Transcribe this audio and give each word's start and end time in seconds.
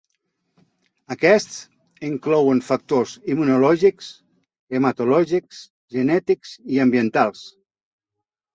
Aquests 1.15 1.57
inclouen 2.09 2.61
factors 2.69 3.13
immunològics, 3.35 4.09
hematològics, 4.79 5.63
genètics 5.99 6.57
i 6.75 6.85
ambientals. 6.91 7.47